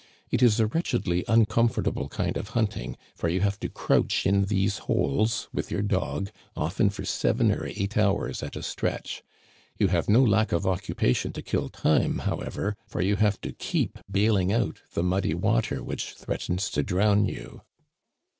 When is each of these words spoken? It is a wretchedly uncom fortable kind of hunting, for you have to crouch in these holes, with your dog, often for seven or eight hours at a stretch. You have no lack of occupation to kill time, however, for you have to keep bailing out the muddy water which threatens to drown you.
It 0.31 0.41
is 0.41 0.59
a 0.59 0.65
wretchedly 0.65 1.21
uncom 1.27 1.71
fortable 1.71 2.09
kind 2.09 2.35
of 2.35 2.49
hunting, 2.57 2.97
for 3.13 3.29
you 3.29 3.41
have 3.41 3.59
to 3.59 3.69
crouch 3.69 4.25
in 4.25 4.45
these 4.45 4.79
holes, 4.89 5.47
with 5.53 5.69
your 5.69 5.83
dog, 5.83 6.31
often 6.55 6.89
for 6.89 7.05
seven 7.05 7.51
or 7.51 7.67
eight 7.67 7.95
hours 7.95 8.41
at 8.41 8.55
a 8.55 8.63
stretch. 8.63 9.21
You 9.77 9.89
have 9.89 10.09
no 10.09 10.23
lack 10.23 10.51
of 10.53 10.65
occupation 10.65 11.33
to 11.33 11.43
kill 11.43 11.69
time, 11.69 12.17
however, 12.17 12.75
for 12.87 12.99
you 13.03 13.17
have 13.17 13.39
to 13.41 13.51
keep 13.53 13.99
bailing 14.09 14.51
out 14.51 14.81
the 14.95 15.03
muddy 15.03 15.35
water 15.35 15.83
which 15.83 16.13
threatens 16.15 16.71
to 16.71 16.81
drown 16.81 17.27
you. 17.27 17.61